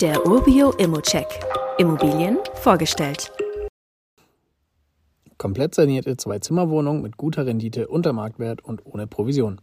[0.00, 1.26] Der Urbio Immocheck.
[1.76, 3.32] Immobilien vorgestellt.
[5.38, 9.60] Komplett sanierte Zwei-Zimmer-Wohnung mit guter Rendite unter Marktwert und ohne Provision.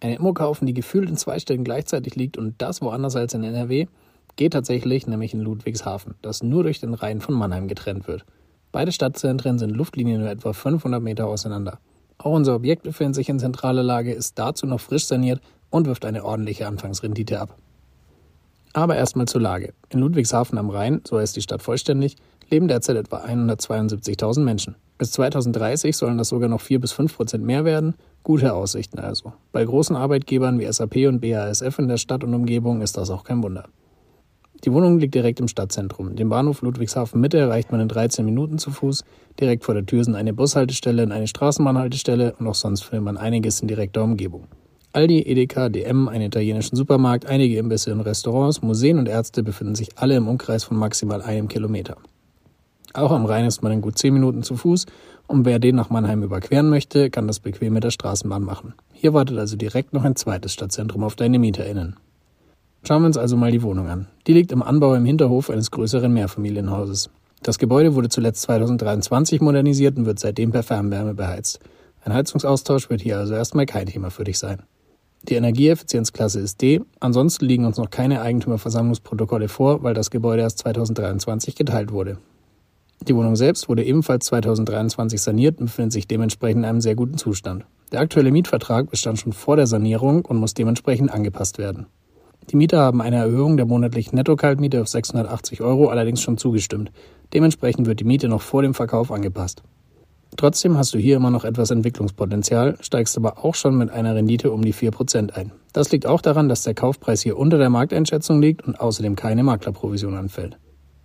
[0.00, 3.42] Eine Immo kaufen, die gefühlt in zwei Städten gleichzeitig liegt und das woanders als in
[3.42, 3.86] NRW,
[4.36, 8.26] geht tatsächlich, nämlich in Ludwigshafen, das nur durch den Rhein von Mannheim getrennt wird.
[8.72, 11.78] Beide Stadtzentren sind Luftlinien nur etwa 500 Meter auseinander.
[12.18, 16.04] Auch unser Objekt befindet sich in zentraler Lage, ist dazu noch frisch saniert und wirft
[16.04, 17.56] eine ordentliche Anfangsrendite ab.
[18.78, 19.74] Aber erstmal zur Lage.
[19.88, 22.14] In Ludwigshafen am Rhein, so heißt die Stadt vollständig,
[22.48, 24.76] leben derzeit etwa 172.000 Menschen.
[24.98, 27.96] Bis 2030 sollen das sogar noch 4 bis 5 Prozent mehr werden.
[28.22, 29.32] Gute Aussichten also.
[29.50, 33.24] Bei großen Arbeitgebern wie SAP und BASF in der Stadt und Umgebung ist das auch
[33.24, 33.64] kein Wunder.
[34.64, 36.14] Die Wohnung liegt direkt im Stadtzentrum.
[36.14, 39.02] Den Bahnhof Ludwigshafen Mitte erreicht man in 13 Minuten zu Fuß.
[39.40, 43.16] Direkt vor der Tür sind eine Bushaltestelle und eine Straßenbahnhaltestelle und auch sonst findet man
[43.16, 44.46] einiges in direkter Umgebung.
[44.98, 49.90] Aldi, Edeka, DM, einen italienischen Supermarkt, einige Imbisse und Restaurants, Museen und Ärzte befinden sich
[49.94, 51.98] alle im Umkreis von maximal einem Kilometer.
[52.94, 54.86] Auch am Rhein ist man in gut zehn Minuten zu Fuß
[55.28, 58.74] und wer den nach Mannheim überqueren möchte, kann das bequem mit der Straßenbahn machen.
[58.92, 61.94] Hier wartet also direkt noch ein zweites Stadtzentrum auf deine MieterInnen.
[62.82, 64.08] Schauen wir uns also mal die Wohnung an.
[64.26, 67.08] Die liegt im Anbau im Hinterhof eines größeren Mehrfamilienhauses.
[67.44, 71.60] Das Gebäude wurde zuletzt 2023 modernisiert und wird seitdem per Fernwärme beheizt.
[72.02, 74.64] Ein Heizungsaustausch wird hier also erstmal kein Thema für dich sein.
[75.22, 76.80] Die Energieeffizienzklasse ist D.
[77.00, 82.18] Ansonsten liegen uns noch keine Eigentümerversammlungsprotokolle vor, weil das Gebäude erst 2023 geteilt wurde.
[83.06, 87.18] Die Wohnung selbst wurde ebenfalls 2023 saniert und befindet sich dementsprechend in einem sehr guten
[87.18, 87.64] Zustand.
[87.92, 91.86] Der aktuelle Mietvertrag bestand schon vor der Sanierung und muss dementsprechend angepasst werden.
[92.50, 96.90] Die Mieter haben einer Erhöhung der monatlichen Netto-Kaltmiete auf 680 Euro allerdings schon zugestimmt.
[97.34, 99.62] Dementsprechend wird die Miete noch vor dem Verkauf angepasst.
[100.38, 104.52] Trotzdem hast du hier immer noch etwas Entwicklungspotenzial, steigst aber auch schon mit einer Rendite
[104.52, 105.50] um die 4% ein.
[105.72, 109.42] Das liegt auch daran, dass der Kaufpreis hier unter der Markteinschätzung liegt und außerdem keine
[109.42, 110.56] Maklerprovision anfällt.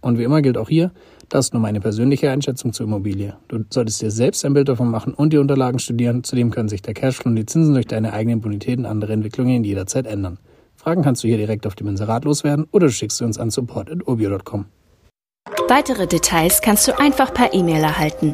[0.01, 0.91] Und wie immer gilt auch hier,
[1.29, 3.35] das ist nur meine persönliche Einschätzung zur Immobilie.
[3.47, 6.23] Du solltest dir selbst ein Bild davon machen und die Unterlagen studieren.
[6.23, 9.63] Zudem können sich der Cashflow und die Zinsen durch deine eigenen Bonitäten und andere Entwicklungen
[9.63, 10.37] jederzeit ändern.
[10.75, 13.49] Fragen kannst du hier direkt auf dem Inserat loswerden oder du schickst sie uns an
[13.49, 14.65] support.urbio.com.
[15.69, 18.33] Weitere Details kannst du einfach per E-Mail erhalten.